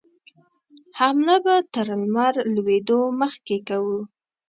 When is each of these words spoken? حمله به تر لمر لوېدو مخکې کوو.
حمله 0.99 1.35
به 1.45 1.55
تر 1.73 1.87
لمر 2.01 2.33
لوېدو 2.53 2.99
مخکې 3.21 3.57
کوو. 3.67 3.99